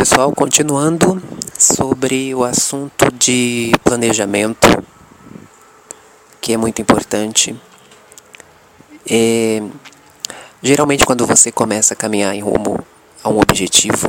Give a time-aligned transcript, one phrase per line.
[0.00, 1.22] pessoal, continuando
[1.58, 4.66] sobre o assunto de planejamento,
[6.40, 7.54] que é muito importante.
[9.06, 9.62] É,
[10.62, 12.82] geralmente, quando você começa a caminhar em rumo
[13.22, 14.08] a um objetivo,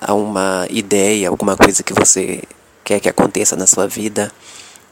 [0.00, 2.42] a uma ideia, alguma coisa que você
[2.82, 4.32] quer que aconteça na sua vida,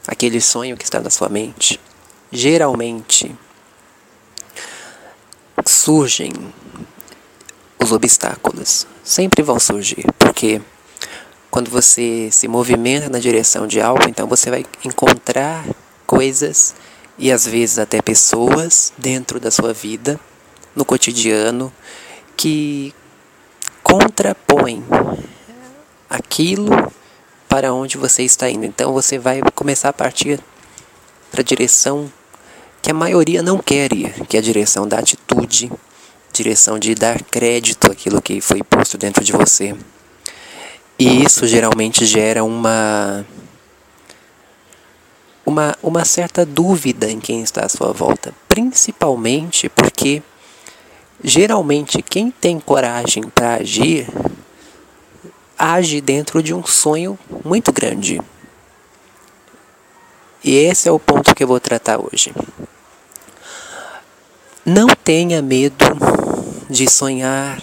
[0.07, 1.77] aquele sonho que está na sua mente,
[2.31, 3.35] geralmente
[5.65, 6.31] surgem
[7.83, 8.87] os obstáculos.
[9.03, 10.61] Sempre vão surgir, porque
[11.51, 15.65] quando você se movimenta na direção de algo, então você vai encontrar
[16.07, 16.73] coisas
[17.17, 20.19] e às vezes até pessoas dentro da sua vida,
[20.75, 21.71] no cotidiano,
[22.35, 22.93] que
[23.83, 24.83] contrapõem
[26.09, 26.69] aquilo
[27.47, 28.65] para onde você está indo.
[28.65, 30.39] Então você vai começar a partir
[31.29, 32.11] para a direção
[32.81, 35.71] que a maioria não quer ir, que é a direção da atitude,
[36.33, 39.75] direção de dar crédito àquilo que foi posto dentro de você.
[40.97, 43.25] E isso geralmente gera uma
[45.45, 50.23] uma, uma certa dúvida em quem está à sua volta, principalmente porque
[51.23, 54.07] geralmente quem tem coragem para agir
[55.57, 58.19] age dentro de um sonho muito grande.
[60.43, 62.33] E esse é o ponto que eu vou tratar hoje.
[64.65, 65.75] Não tenha medo
[66.73, 67.61] de sonhar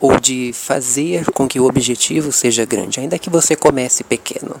[0.00, 4.60] ou de fazer com que o objetivo seja grande, ainda que você comece pequeno.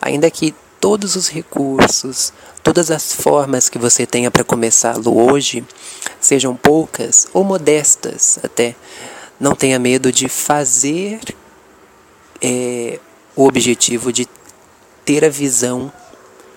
[0.00, 5.64] Ainda que todos os recursos, todas as formas que você tenha para começá-lo hoje
[6.20, 8.74] sejam poucas ou modestas até,
[9.38, 11.20] não tenha medo de fazer
[12.40, 12.98] é,
[13.36, 14.26] o objetivo de
[15.04, 15.92] ter a visão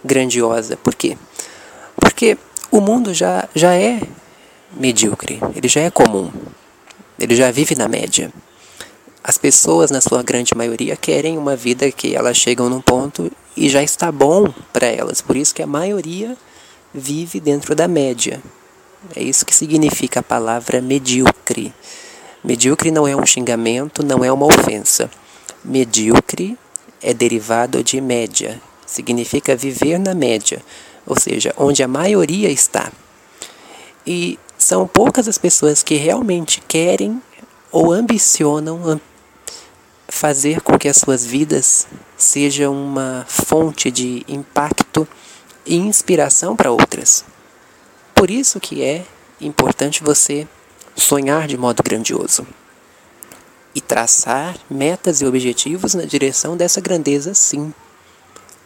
[0.04, 0.78] grandiosa.
[0.78, 1.18] Por quê?
[1.96, 2.38] Porque
[2.72, 4.02] o mundo já, já é
[4.74, 6.32] medíocre, ele já é comum,
[7.20, 8.32] ele já vive na média.
[9.24, 13.70] As pessoas, na sua grande maioria, querem uma vida que elas chegam num ponto e
[13.70, 15.22] já está bom para elas.
[15.22, 16.36] Por isso que a maioria
[16.92, 18.42] vive dentro da média.
[19.16, 21.74] É isso que significa a palavra medíocre.
[22.44, 25.10] Medíocre não é um xingamento, não é uma ofensa.
[25.64, 26.58] Medíocre
[27.02, 28.60] é derivado de média.
[28.86, 30.62] Significa viver na média,
[31.06, 32.92] ou seja, onde a maioria está.
[34.06, 37.20] E são poucas as pessoas que realmente querem
[37.72, 39.02] ou ambicionam
[40.08, 45.08] fazer com que as suas vidas sejam uma fonte de impacto
[45.66, 47.26] e inspiração para outras.
[48.14, 49.04] Por isso que é
[49.40, 50.48] importante você
[50.96, 52.46] sonhar de modo grandioso
[53.74, 57.74] e traçar metas e objetivos na direção dessa grandeza, sim.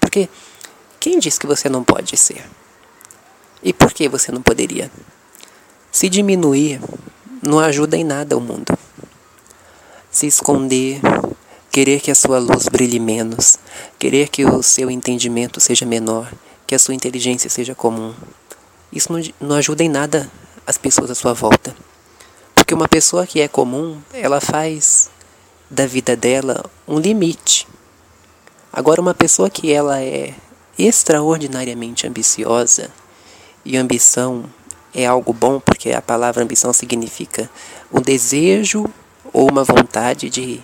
[0.01, 0.27] Porque
[0.99, 2.45] quem diz que você não pode ser?
[3.63, 4.91] E por que você não poderia?
[5.95, 6.81] Se diminuir
[7.41, 8.77] não ajuda em nada o mundo.
[10.11, 10.99] Se esconder,
[11.71, 13.57] querer que a sua luz brilhe menos,
[13.97, 16.29] querer que o seu entendimento seja menor,
[16.67, 18.13] que a sua inteligência seja comum,
[18.91, 20.29] isso não, não ajuda em nada
[20.67, 21.73] as pessoas à sua volta.
[22.53, 25.09] Porque uma pessoa que é comum, ela faz
[25.71, 27.65] da vida dela um limite.
[28.73, 30.33] Agora uma pessoa que ela é
[30.77, 32.91] extraordinariamente ambiciosa,
[33.63, 34.43] e ambição
[34.95, 37.49] é algo bom porque a palavra ambição significa
[37.93, 38.85] um desejo
[39.33, 40.63] ou uma vontade de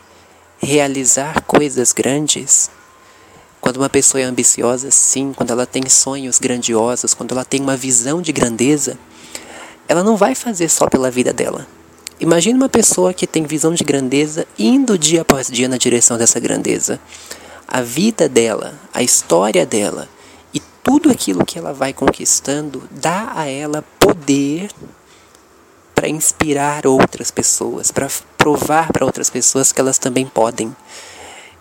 [0.57, 2.71] realizar coisas grandes.
[3.59, 7.75] Quando uma pessoa é ambiciosa, sim, quando ela tem sonhos grandiosos, quando ela tem uma
[7.75, 8.97] visão de grandeza,
[9.87, 11.67] ela não vai fazer só pela vida dela.
[12.19, 16.39] Imagine uma pessoa que tem visão de grandeza indo dia após dia na direção dessa
[16.39, 16.99] grandeza.
[17.67, 20.07] A vida dela, a história dela
[20.83, 24.71] tudo aquilo que ela vai conquistando dá a ela poder
[25.93, 30.75] para inspirar outras pessoas, para provar para outras pessoas que elas também podem.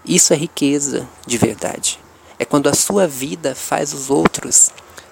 [0.05, 2.01] Isso é riqueza de verdade.
[2.39, 4.71] É quando a sua vida faz os outros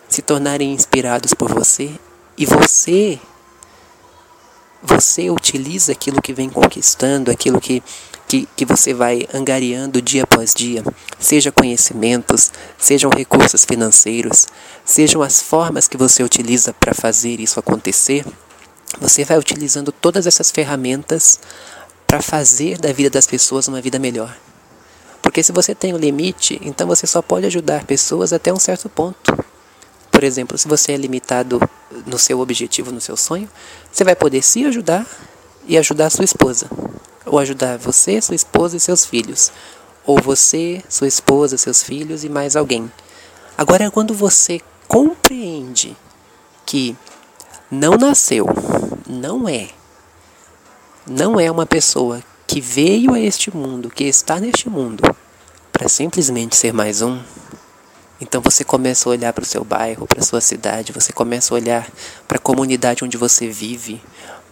[0.09, 1.93] se tornarem inspirados por você
[2.39, 3.21] e você
[4.83, 7.83] você utiliza aquilo que vem conquistando, aquilo que,
[8.29, 10.85] que, que você vai angariando dia após dia,
[11.19, 14.47] seja conhecimentos, sejam recursos financeiros,
[14.85, 18.27] sejam as formas que você utiliza para fazer isso acontecer,
[19.01, 21.41] você vai utilizando todas essas ferramentas
[22.07, 24.37] para fazer da vida das pessoas uma vida melhor.
[25.23, 28.89] Porque se você tem um limite, então você só pode ajudar pessoas até um certo
[28.89, 29.37] ponto.
[30.11, 31.61] Por exemplo, se você é limitado
[32.07, 33.49] no seu objetivo, no seu sonho,
[33.91, 35.07] você vai poder se ajudar
[35.67, 36.69] e ajudar a sua esposa.
[37.29, 39.53] Ou ajudar você, sua esposa e seus filhos.
[40.05, 42.91] Ou você, sua esposa, seus filhos e mais alguém.
[43.57, 45.97] Agora, quando você compreende
[46.65, 46.97] que
[47.71, 48.47] não nasceu,
[49.07, 49.69] não é,
[51.07, 55.03] não é uma pessoa que veio a este mundo, que está neste mundo,
[55.71, 57.21] para simplesmente ser mais um,
[58.21, 61.55] então você começa a olhar para o seu bairro, para a sua cidade, você começa
[61.55, 61.89] a olhar
[62.27, 64.03] para a comunidade onde você vive,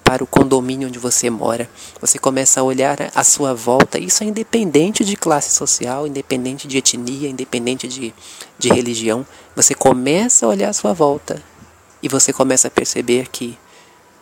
[0.06, 1.69] para o condomínio onde você mora.
[2.00, 3.99] Você começa a olhar à sua volta.
[3.99, 8.14] Isso é independente de classe social, independente de etnia, independente de,
[8.56, 9.26] de religião.
[9.56, 11.43] Você começa a olhar à sua volta
[12.00, 13.58] e você começa a perceber que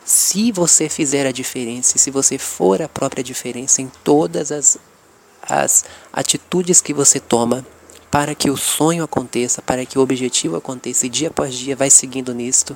[0.02, 4.78] se você fizer a diferença, se você for a própria diferença em todas as,
[5.42, 7.64] as atitudes que você toma,
[8.10, 11.90] para que o sonho aconteça, para que o objetivo aconteça, e dia após dia vai
[11.90, 12.74] seguindo nisto,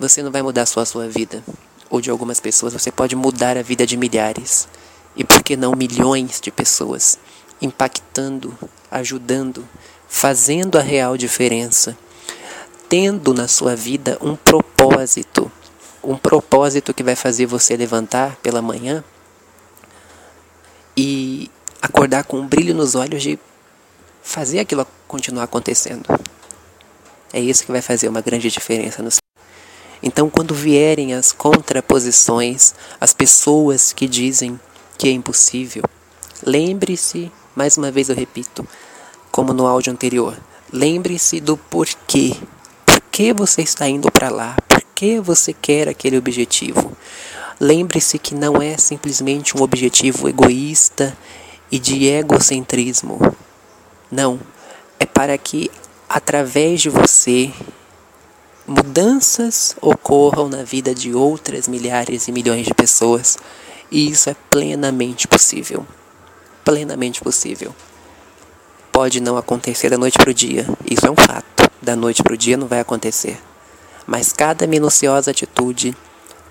[0.00, 1.44] você não vai mudar só a sua vida,
[1.90, 4.68] ou de algumas pessoas, você pode mudar a vida de milhares,
[5.16, 7.18] e por que não milhões de pessoas,
[7.60, 8.56] impactando,
[8.90, 9.68] ajudando,
[10.08, 11.96] fazendo a real diferença,
[12.88, 15.50] tendo na sua vida um propósito,
[16.02, 19.04] um propósito que vai fazer você levantar pela manhã
[20.96, 21.50] e
[21.82, 23.38] acordar com um brilho nos olhos de
[24.22, 26.06] fazer aquilo continuar acontecendo.
[27.32, 29.10] É isso que vai fazer uma grande diferença no
[30.02, 34.58] Então, quando vierem as contraposições, as pessoas que dizem
[34.96, 35.82] que é impossível,
[36.42, 38.66] lembre-se, mais uma vez eu repito,
[39.30, 40.36] como no áudio anterior,
[40.72, 42.36] lembre-se do porquê.
[42.84, 44.56] Por que você está indo para lá?
[44.68, 46.96] Por que você quer aquele objetivo?
[47.60, 51.16] Lembre-se que não é simplesmente um objetivo egoísta
[51.70, 53.18] e de egocentrismo.
[54.10, 54.38] Não,
[54.98, 55.70] é para que
[56.08, 57.52] através de você
[58.68, 63.38] mudanças ocorram na vida de outras milhares e milhões de pessoas.
[63.90, 65.86] E isso é plenamente possível.
[66.62, 67.74] Plenamente possível.
[68.92, 71.70] Pode não acontecer da noite para o dia, isso é um fato.
[71.80, 73.40] Da noite para o dia não vai acontecer.
[74.06, 75.96] Mas cada minuciosa atitude,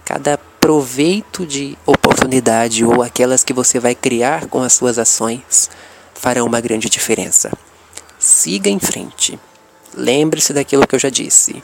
[0.04, 5.70] cada proveito de oportunidade ou aquelas que você vai criar com as suas ações,
[6.16, 7.52] farão uma grande diferença.
[8.18, 9.40] Siga em frente.
[9.94, 11.62] Lembre-se daquilo que eu já disse.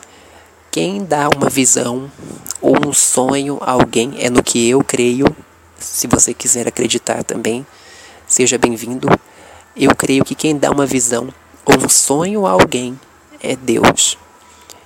[0.74, 2.12] Quem dá uma visão
[2.60, 5.28] ou um sonho a alguém é no que eu creio.
[5.78, 7.64] Se você quiser acreditar também,
[8.26, 9.08] seja bem-vindo.
[9.78, 11.32] Eu creio que quem dá uma visão
[11.64, 13.00] ou um sonho a alguém
[13.40, 14.18] é Deus.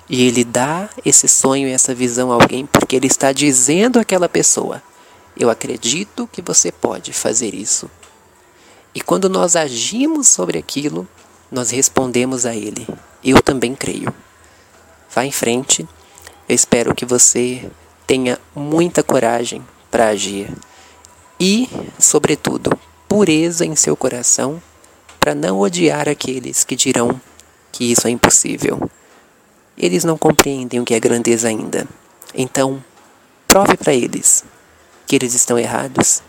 [0.09, 4.27] E ele dá esse sonho e essa visão a alguém porque ele está dizendo àquela
[4.27, 4.83] pessoa:
[5.39, 7.89] Eu acredito que você pode fazer isso.
[8.93, 11.07] E quando nós agimos sobre aquilo,
[11.49, 12.85] nós respondemos a Ele.
[13.23, 14.13] Eu também creio.
[15.17, 15.81] Vá em frente.
[16.47, 17.67] Eu espero que você
[18.05, 20.53] tenha muita coragem para agir.
[21.39, 21.67] E,
[21.97, 22.69] sobretudo,
[23.09, 24.61] pureza em seu coração
[25.19, 27.19] para não odiar aqueles que dirão
[27.71, 28.87] que isso é impossível.
[29.75, 31.87] Eles não compreendem o que é grandeza ainda.
[32.35, 32.83] Então,
[33.47, 34.45] prove para eles
[35.07, 36.21] que eles estão errados,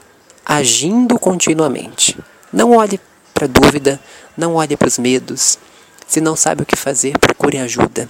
[0.46, 2.18] agindo continuamente.
[2.50, 2.98] Não olhe
[3.34, 4.00] para a dúvida,
[4.34, 5.58] não olhe para os medos.
[6.06, 8.08] Se não sabe o que fazer, procure ajuda.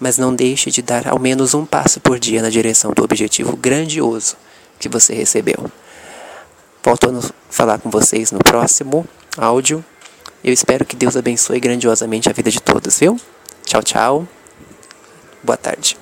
[0.00, 3.54] Mas não deixe de dar ao menos um passo por dia na direção do objetivo
[3.56, 4.36] grandioso
[4.78, 5.70] que você recebeu.
[6.82, 9.06] Volto a falar com vocês no próximo
[9.36, 9.84] áudio.
[10.42, 13.20] Eu espero que Deus abençoe grandiosamente a vida de todos, viu?
[13.66, 14.28] Tchau, tchau.
[15.42, 15.99] Boa tarde.